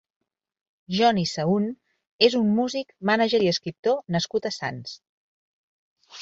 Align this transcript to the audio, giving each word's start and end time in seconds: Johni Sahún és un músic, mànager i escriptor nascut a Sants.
Johni 0.99 1.25
Sahún 1.31 1.67
és 2.29 2.37
un 2.39 2.49
músic, 2.61 2.95
mànager 3.11 3.41
i 3.49 3.51
escriptor 3.53 4.01
nascut 4.17 4.49
a 4.49 4.55
Sants. 4.57 4.97